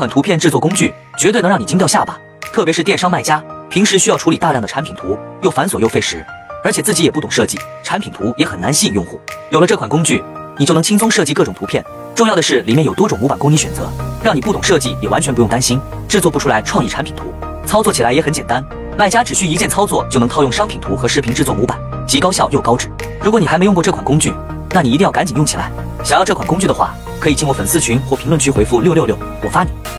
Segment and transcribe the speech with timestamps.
[0.00, 2.18] 款图片制作工具绝对能让你惊掉下巴。
[2.54, 6.24] 特别是电商卖家平时需要处理大量的产品图又繁琐又费时
[6.64, 9.20] 而且自己也不懂设计产品图也很难吸引用户。
[9.50, 10.24] 有了这款工具
[10.56, 11.84] 你就能轻松设计各种图片。
[12.14, 13.90] 重要的是里面有多种模板供你选择
[14.22, 15.78] 让你不懂设计也完全不用担心
[16.08, 17.32] 制作不出来创意产品图
[17.66, 18.64] 操作起来也很简单。
[18.96, 22.90] 卖家只需一键操作就能套用商品图和视频制作模板既高效又高质。
[23.22, 24.32] 如果你还没用过这款工具
[24.72, 25.70] 那你一定要赶紧用起来。
[26.02, 29.80] 想要这款工具的话可以进我粉丝群或评论区回复六六六我发你。